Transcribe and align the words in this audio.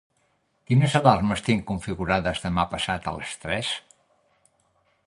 Quines 0.69 0.95
alarmes 0.99 1.43
tinc 1.49 1.61
configurades 1.73 2.43
demà 2.47 2.67
passat 2.73 3.13
a 3.13 3.15
les 3.21 3.39
tres? 3.45 3.73